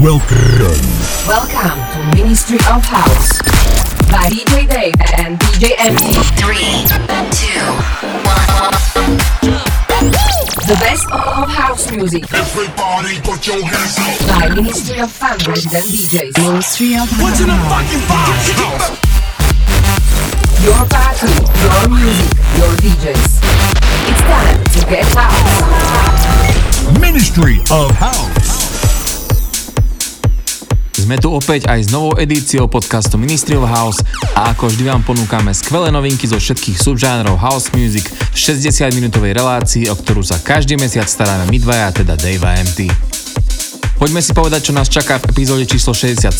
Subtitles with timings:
[0.00, 0.80] Welcome.
[1.28, 3.36] Welcome to Ministry of House
[4.08, 6.16] by DJ Dave and DJ MD.
[6.40, 6.88] Three,
[7.36, 7.60] two,
[8.24, 9.20] one.
[10.66, 12.24] The best of house music.
[12.32, 14.40] Everybody put your hands up.
[14.40, 16.38] By Ministry of Fun Resident DJs.
[16.48, 17.20] Ministry of House.
[17.20, 18.48] What's in the fucking box?
[20.64, 21.28] Your party,
[21.60, 23.36] your music, your DJs.
[24.08, 25.60] It's time to get house.
[26.98, 28.29] Ministry of House.
[31.00, 34.04] Sme tu opäť aj s novou edíciou podcastu Ministry of House
[34.36, 39.88] a ako vždy vám ponúkame skvelé novinky zo všetkých subžánrov house music v 60-minútovej relácii,
[39.88, 42.92] o ktorú sa každý mesiac staráme my dvaja, teda Dave a MT.
[43.96, 46.36] Poďme si povedať, čo nás čaká v epizóde číslo 67.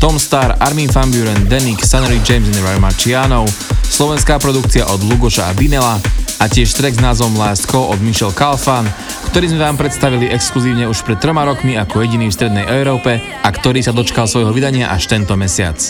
[0.00, 3.44] Tom Star, Armin van Buren, Danik, Sunnery James and Ray Marciano,
[3.84, 6.00] slovenská produkcia od Lugoša a Binela
[6.44, 8.84] a tiež track s názvom Last Call od Michel Kalfan,
[9.32, 13.48] ktorý sme vám predstavili exkluzívne už pred troma rokmi ako jediný v Strednej Európe a
[13.48, 15.80] ktorý sa dočkal svojho vydania až tento mesiac.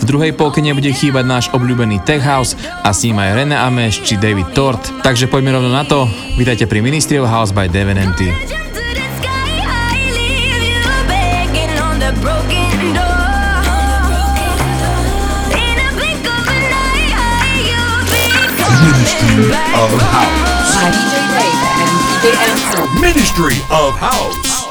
[0.00, 4.00] V druhej polke nebude chýbať náš obľúbený Tech House a s ním aj René Ameš
[4.08, 6.08] či David Tort, takže poďme rovno na to.
[6.40, 8.00] Vítajte pri Ministry of House by Devin
[19.08, 20.74] of House.
[23.00, 24.67] Ministry of House.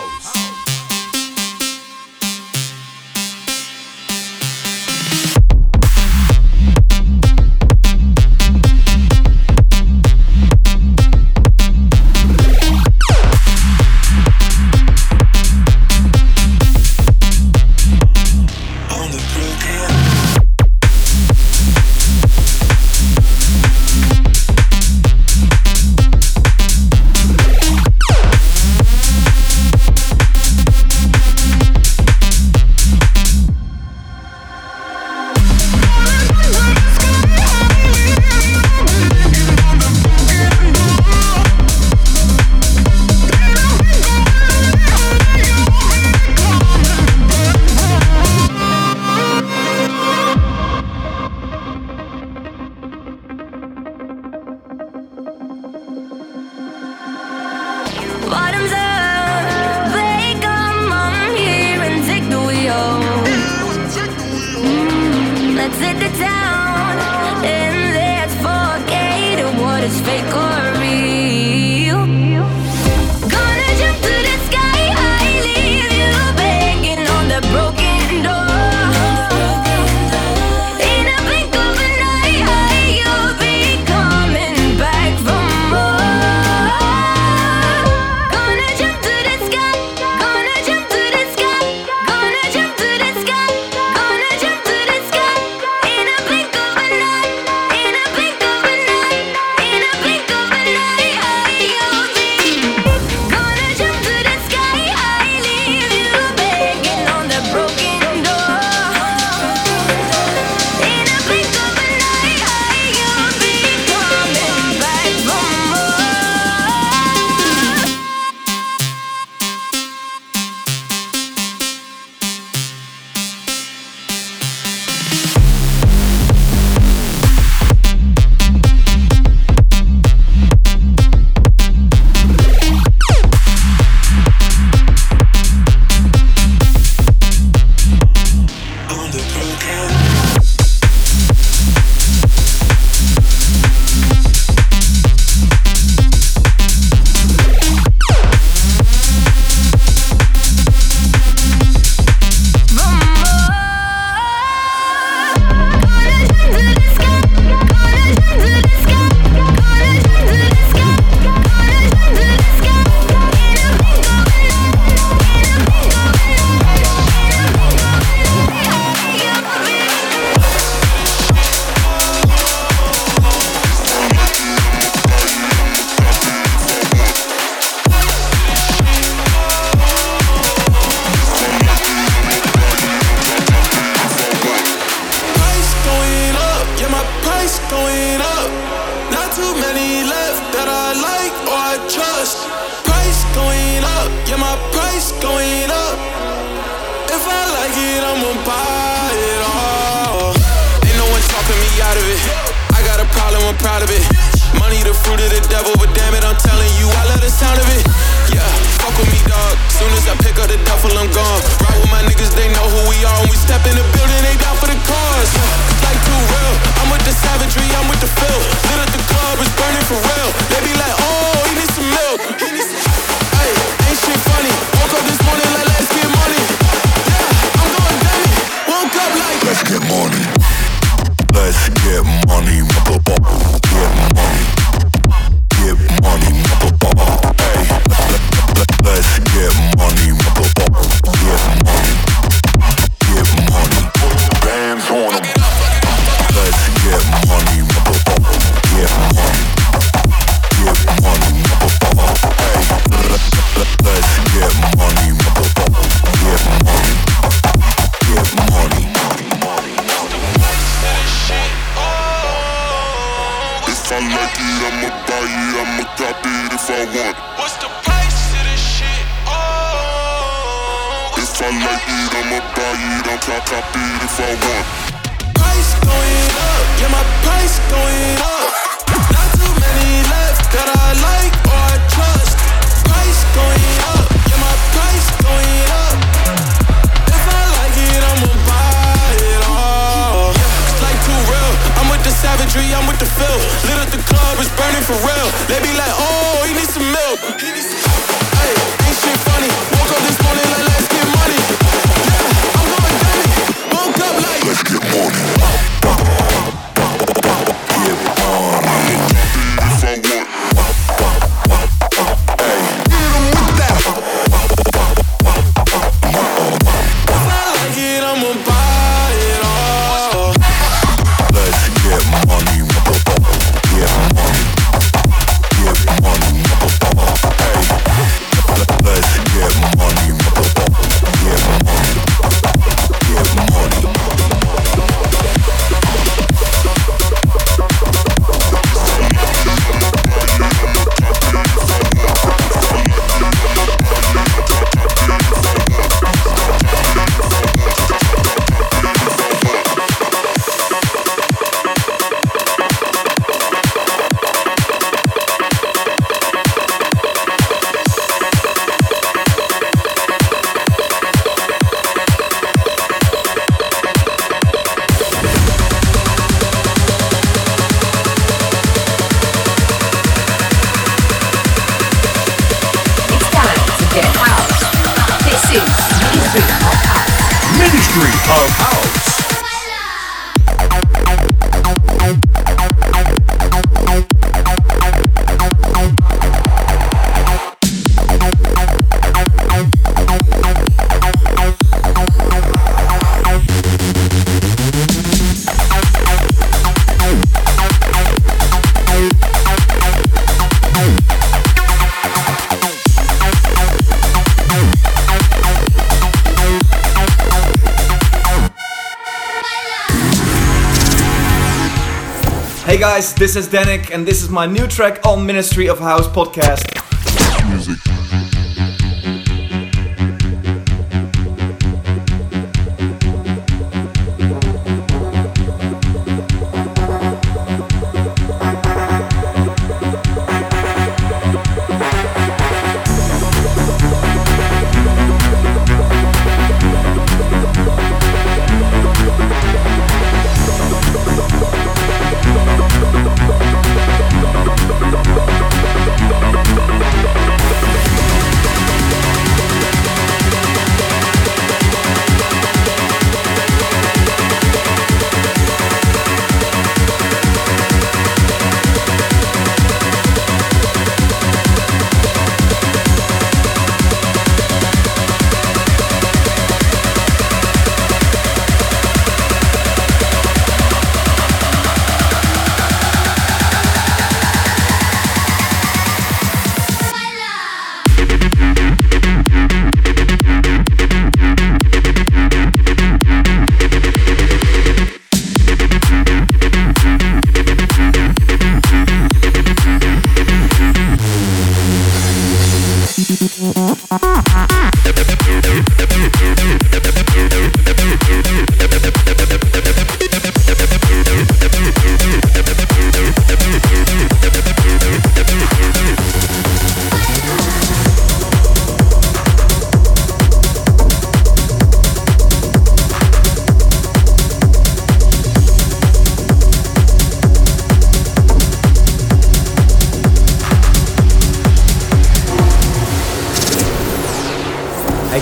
[412.97, 416.66] guys, this is Danik, and this is my new track on Ministry of House podcast.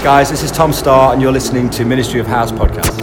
[0.05, 0.29] Guys.
[0.29, 2.94] This is Tom Starr, and you're listening to Ministry of House podcast.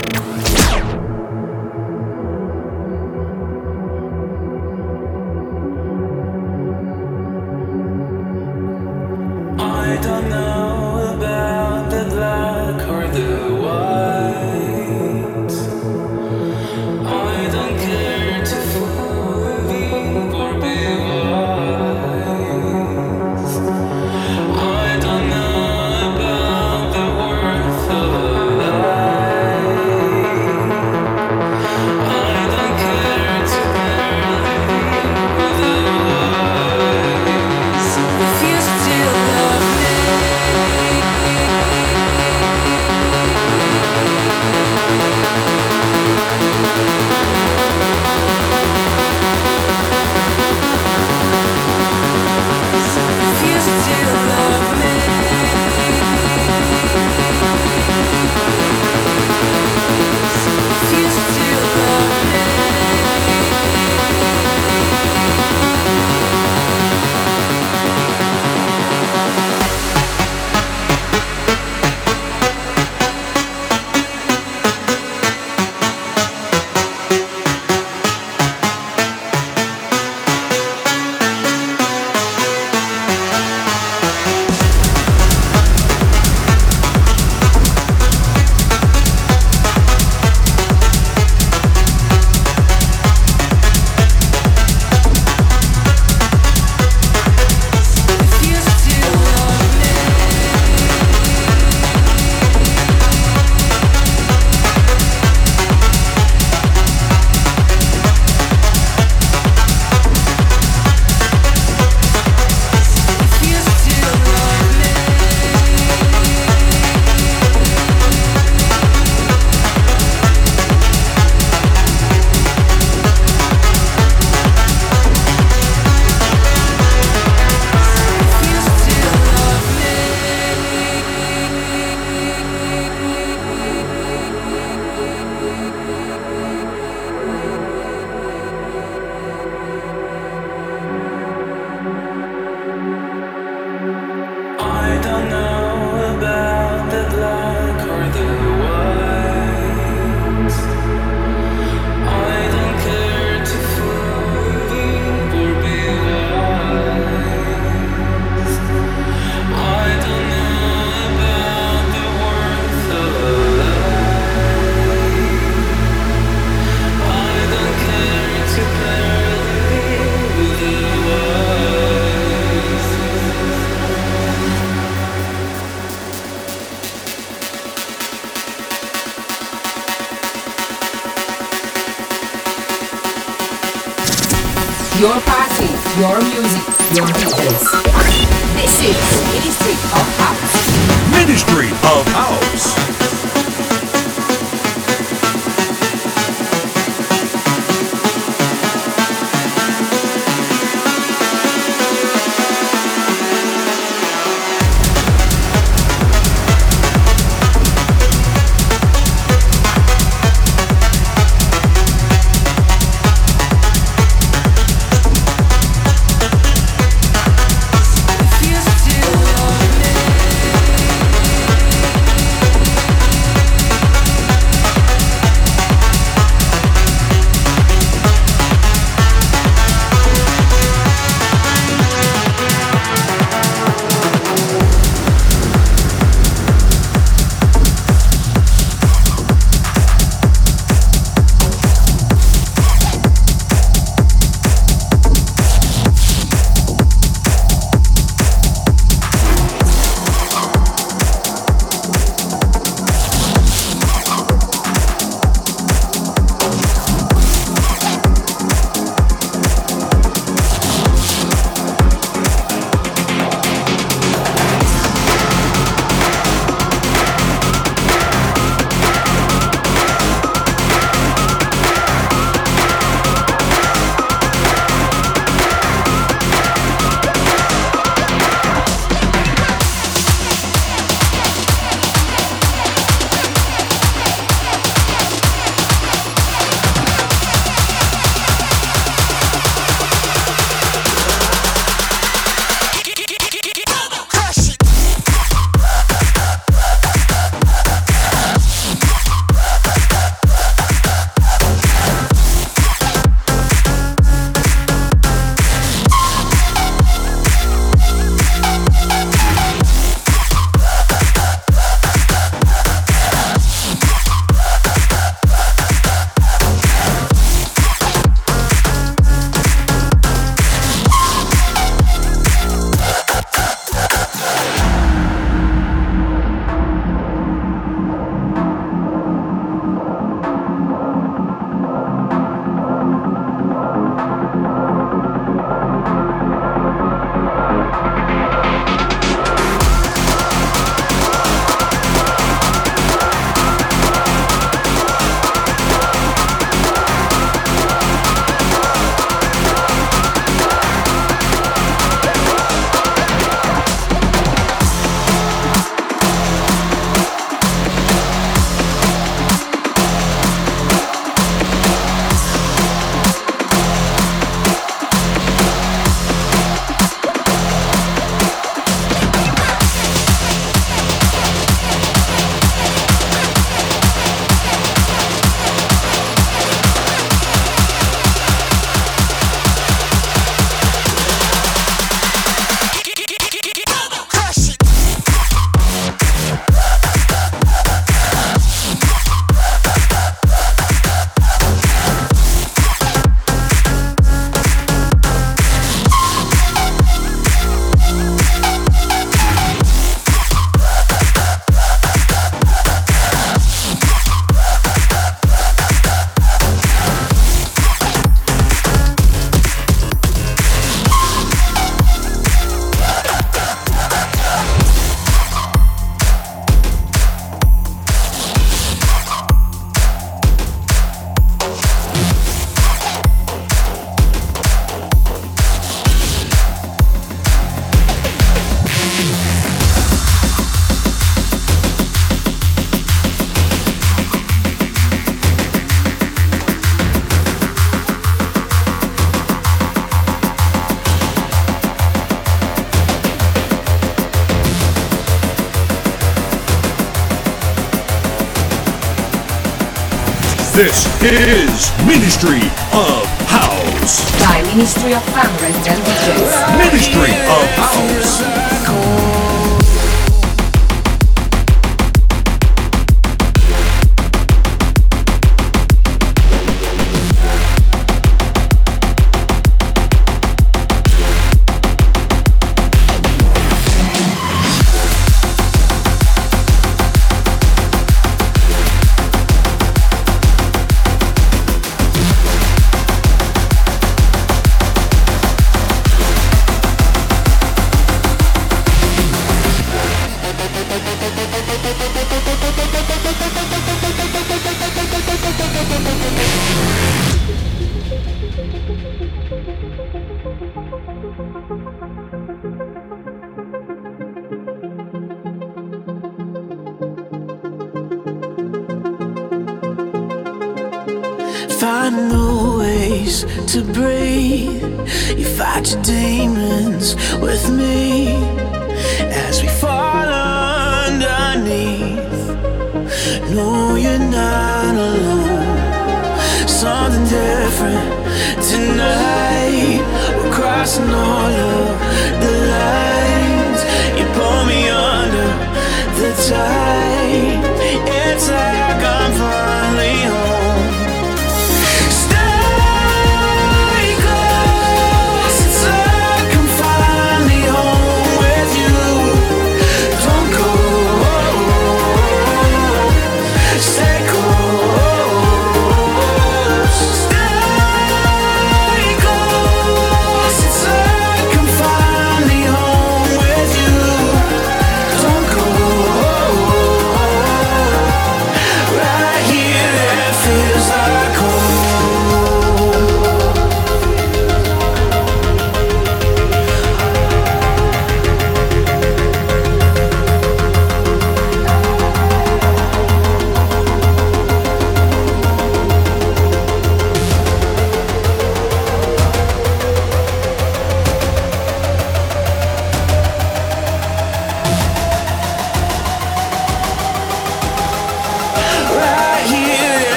[451.05, 454.07] is Ministry of House.
[454.21, 456.31] By Ministry of Fun and Religions.
[456.57, 458.82] Ministry of House.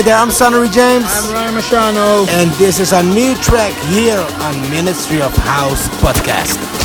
[0.00, 1.04] Hi there, I'm Sunnery James.
[1.06, 2.26] I'm Ryan Marciano.
[2.30, 6.79] And this is a new track here on Ministry of House podcast.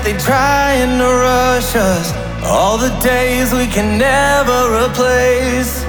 [0.00, 2.12] That they trying to rush us,
[2.44, 5.84] all the days we can never replace.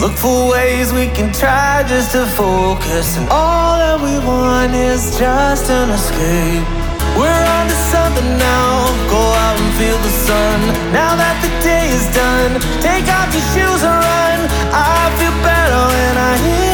[0.00, 5.18] Look for ways we can try just to focus, and all that we want is
[5.18, 6.66] just an escape.
[7.14, 8.88] We're on to something now.
[9.10, 10.58] Go out and feel the sun.
[10.90, 14.38] Now that the day is done, take off your shoes and run.
[14.72, 16.71] I feel better when I hear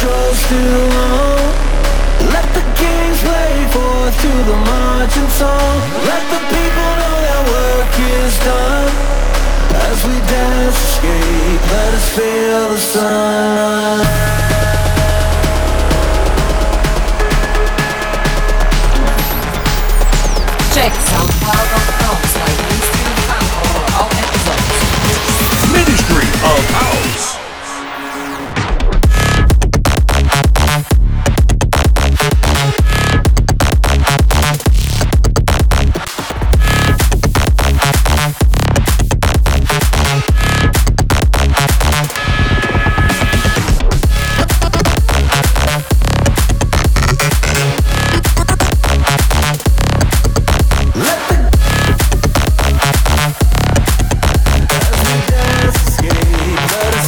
[0.00, 1.40] show's still on.
[2.34, 5.74] Let the games play forth to the marching song.
[6.10, 8.92] Let the people know that work is done.
[9.88, 13.96] As we dance, escape, let us feel the sun.
[20.74, 20.92] Check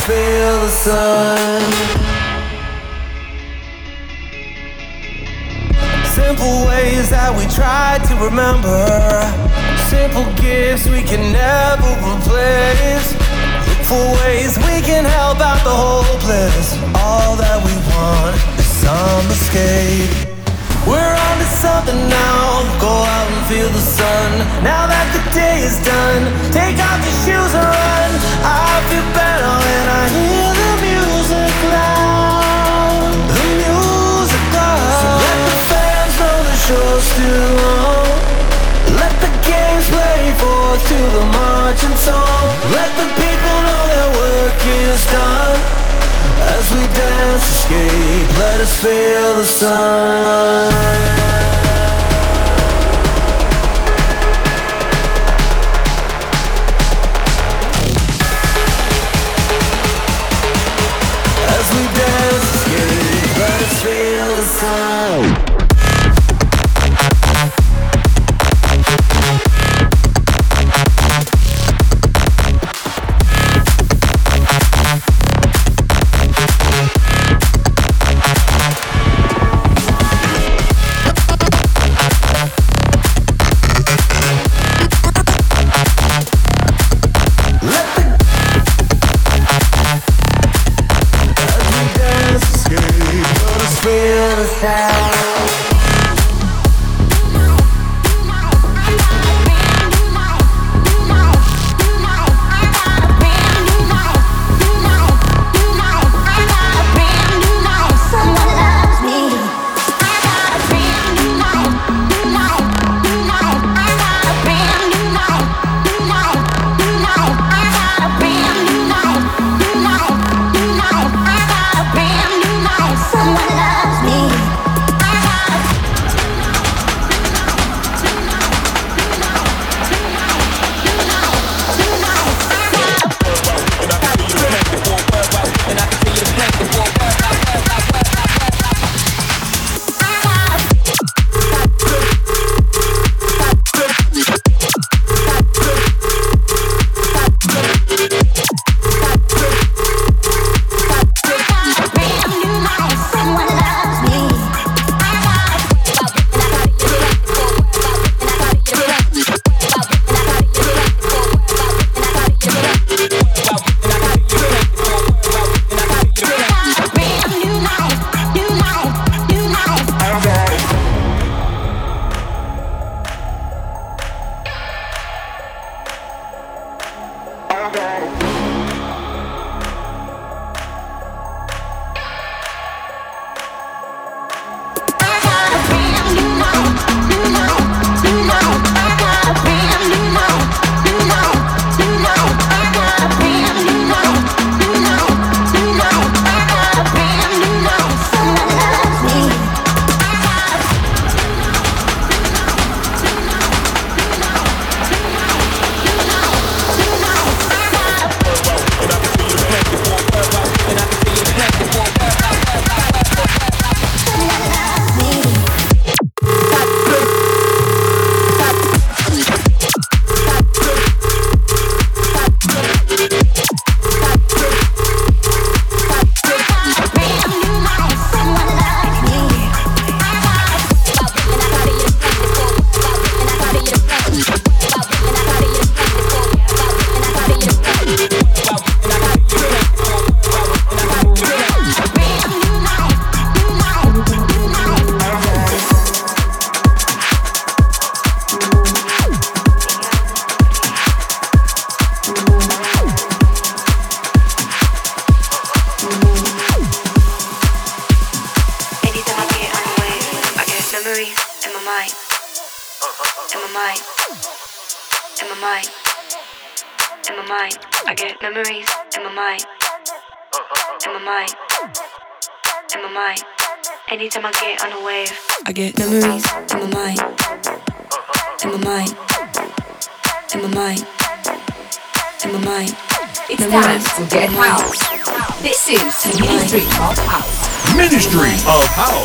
[0.09, 1.61] feel the sun.
[6.16, 8.81] Simple ways that we try to remember.
[9.92, 13.09] Simple gifts we can never replace.
[13.68, 16.66] Look for ways we can help out the hopeless.
[17.05, 20.28] All that we want is some escape.
[20.88, 20.96] We're
[21.29, 22.64] on to something now.
[22.81, 24.31] Go out and feel the sun.
[24.64, 28.11] Now that the day is done, take off your shoes and run.
[28.40, 33.12] I feel better when I hear the music loud.
[33.37, 34.96] The music loud.
[34.96, 38.09] So let the fans know the show's still on.
[38.96, 42.48] Let the games play forth to the marching song.
[42.72, 42.88] Let
[47.68, 50.72] escape, let us feel the sun.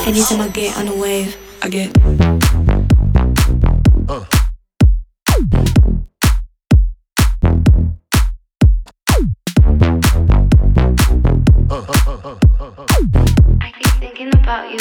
[0.05, 1.97] Anytime I get on a wave, I get.
[13.61, 14.79] I keep thinking about you.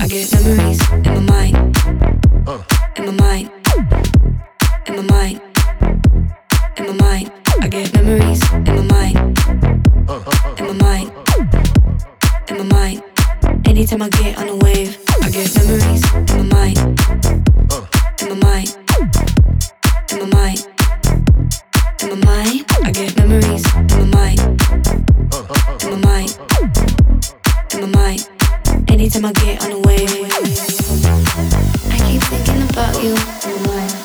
[0.00, 1.56] I get memories in my mind.
[2.96, 3.50] In my mind.
[4.86, 5.40] In my mind.
[6.76, 7.32] In my mind.
[7.60, 9.16] I get memories in my mind.
[10.60, 11.12] In my mind
[12.50, 13.02] in my mind.
[13.66, 16.78] Anytime I get on a wave, I get memories in my mind.
[18.22, 18.76] In my mind.
[20.12, 20.66] In my mind.
[22.02, 24.40] In my mind, I get memories in my mind.
[25.82, 26.38] In my mind.
[27.74, 28.28] In my mind.
[28.88, 30.10] Anytime I get on a wave,
[31.90, 33.97] I keep thinking about you in my mind.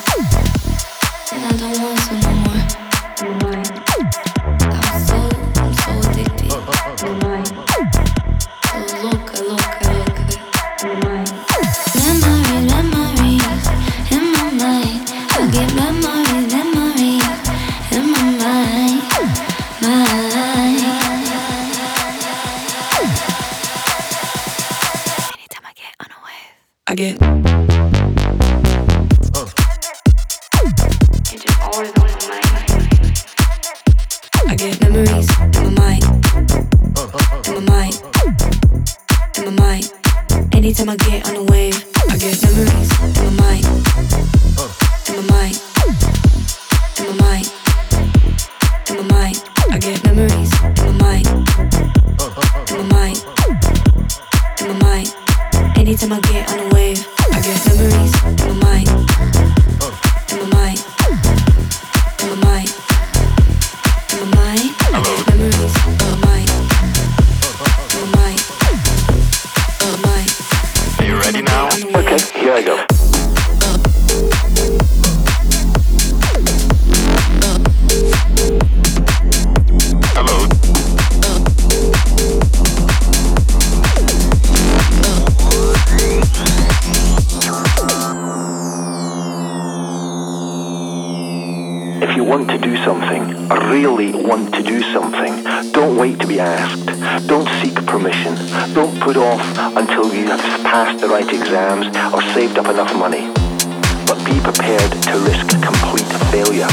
[105.13, 106.67] to risk complete failure.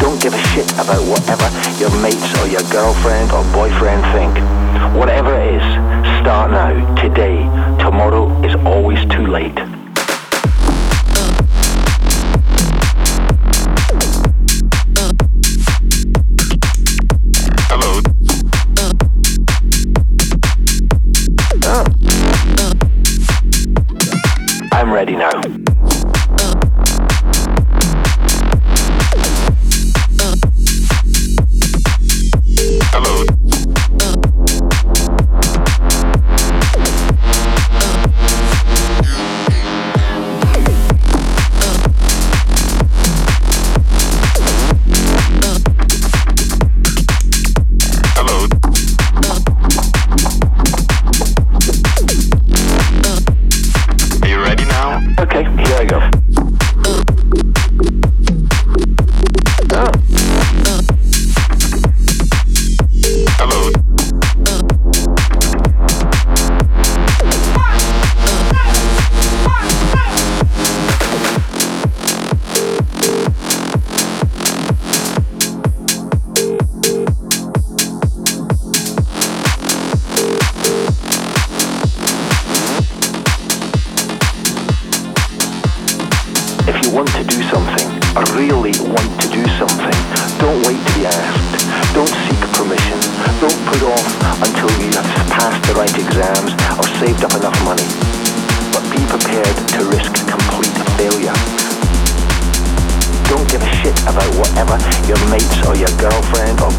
[0.00, 4.34] Don't give a shit about whatever your mates or your girlfriend or boyfriend think.
[4.96, 5.62] Whatever it is,
[6.20, 7.38] start now, today.
[7.78, 9.77] Tomorrow is always too late.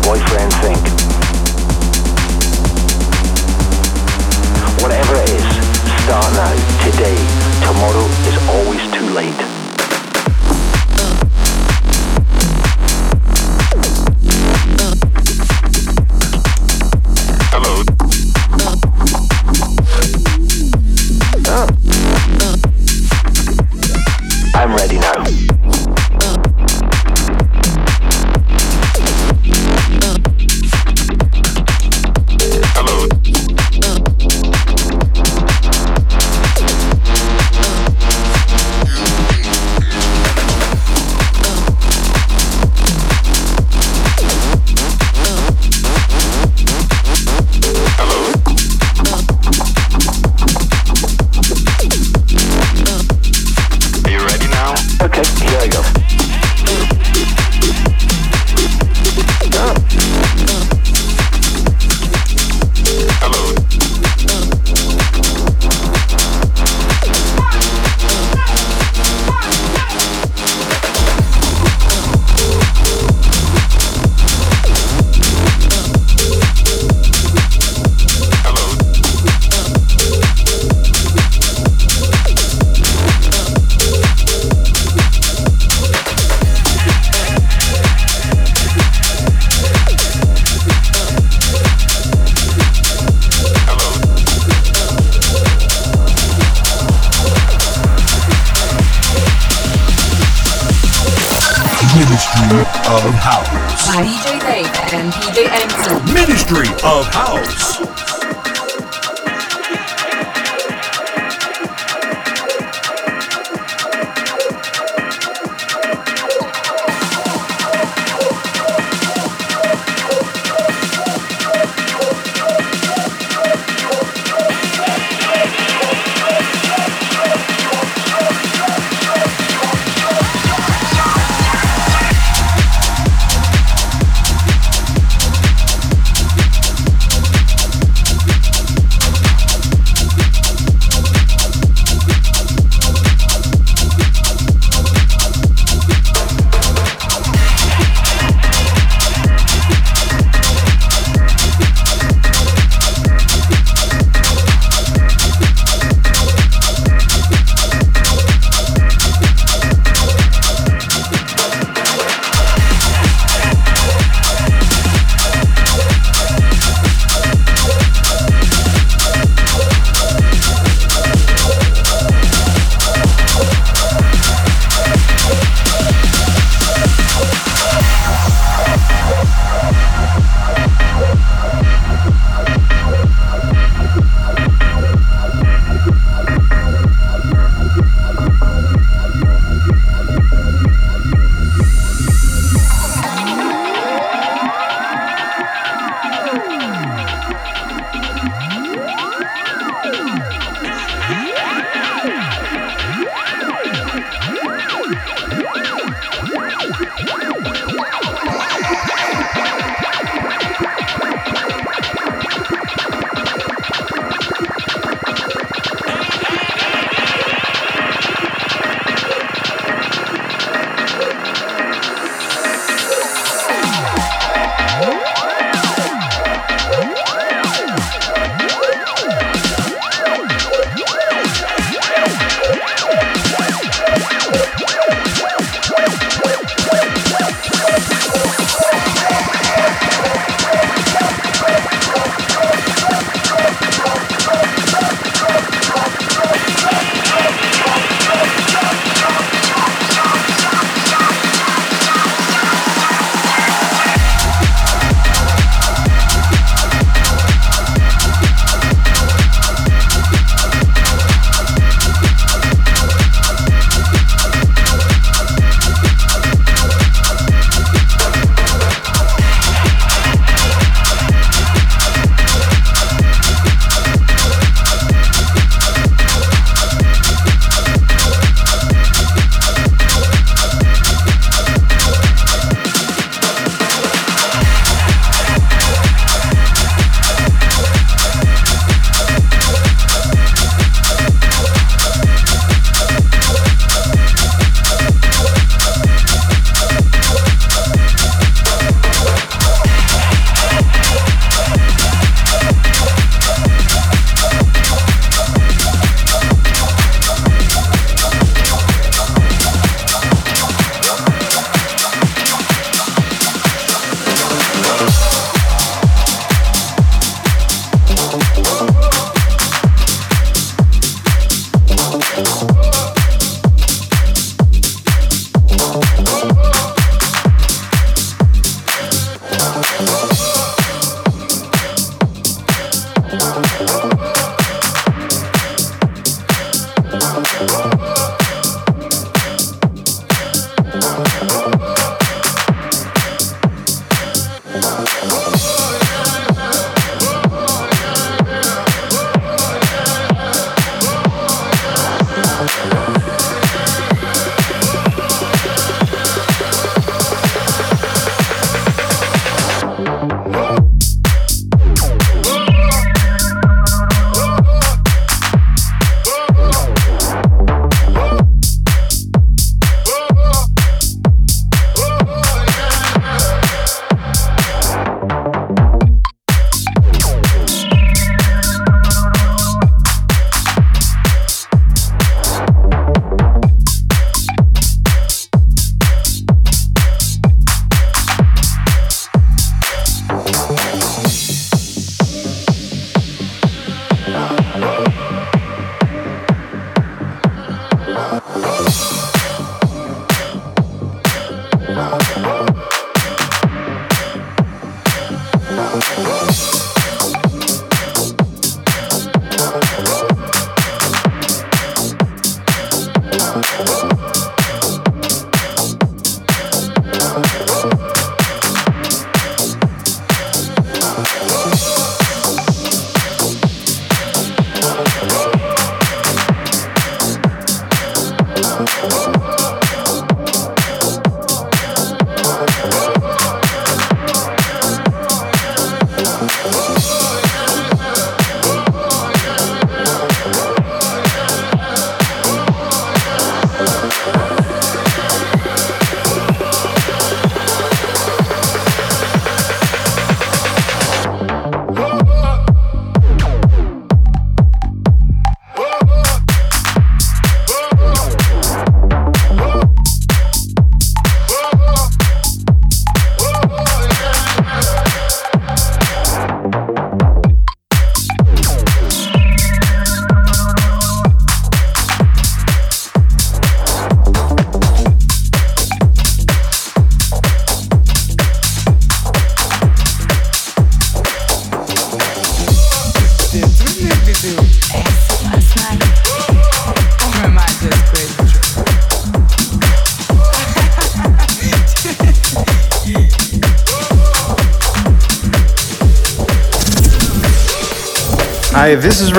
[0.09, 0.88] boyfriend think?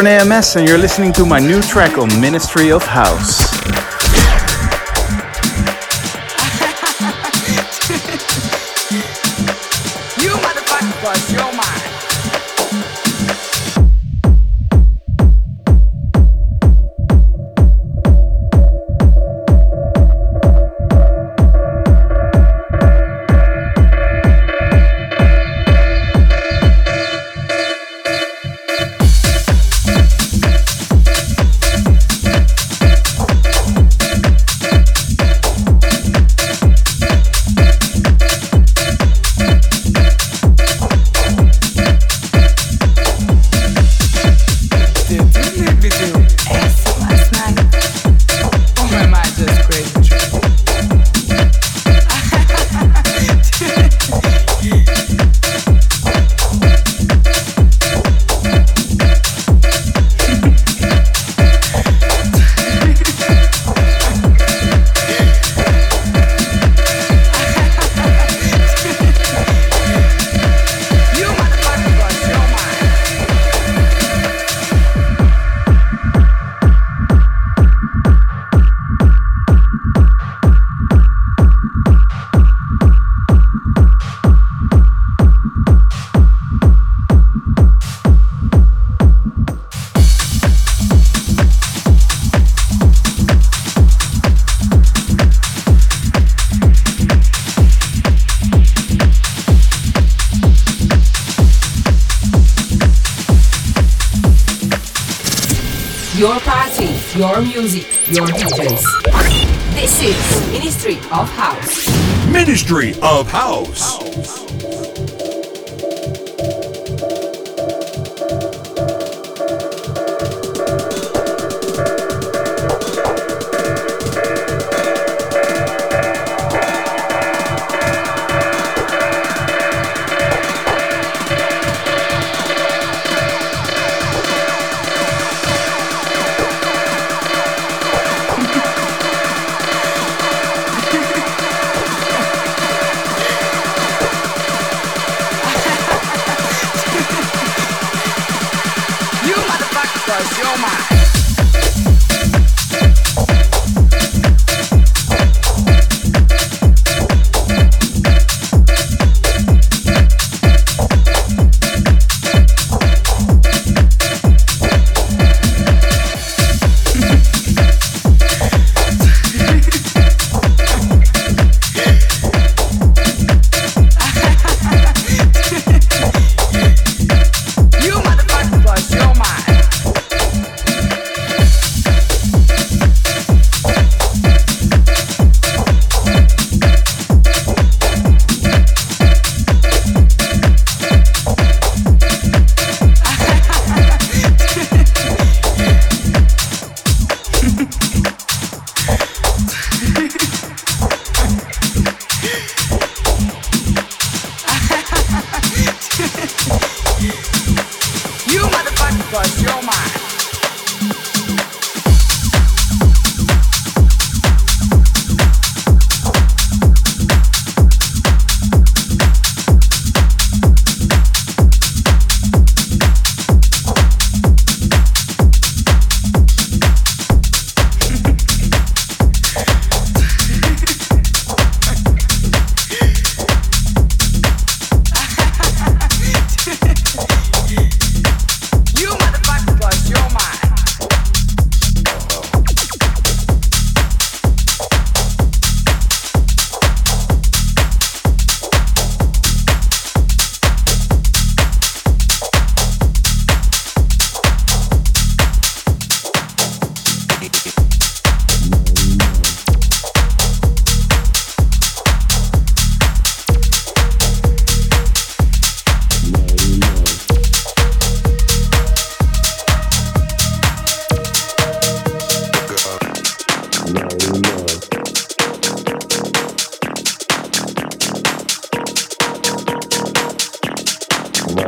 [0.00, 3.69] Vernet AMS, and you're listening to my new track on Ministry of House.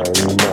[0.05, 0.52] Sound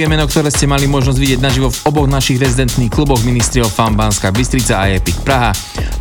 [0.00, 3.76] je meno, ktoré ste mali možnosť vidieť naživo v oboch našich rezidentných kluboch Ministry of
[3.76, 5.52] Fun Banská Bystrica a Epic Praha.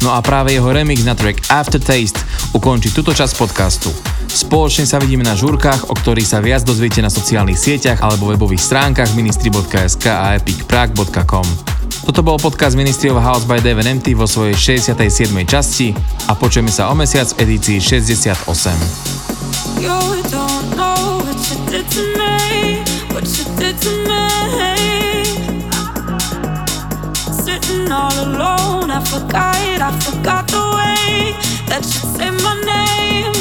[0.08, 2.24] No a práve jeho remix na track Aftertaste
[2.56, 3.92] ukončí túto časť podcastu.
[4.32, 8.64] Spoločne sa vidíme na žúrkach, o ktorých sa viac dozviete na sociálnych sieťach alebo webových
[8.64, 11.44] stránkach ministry.sk a epicprague.com.
[12.08, 15.36] Toto bol podcast Ministry of House by Devin MT vo svojej 67.
[15.44, 15.92] časti
[16.30, 19.84] a počujeme sa o mesiac v edícii 68.
[19.84, 20.00] You
[20.32, 22.80] don't know what you did to me,
[23.14, 24.28] what you did to me.
[27.44, 31.36] Sitting all alone, I forgot, I forgot the way
[31.68, 33.41] that you say my name.